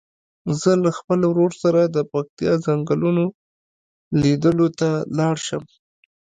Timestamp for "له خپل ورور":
0.83-1.51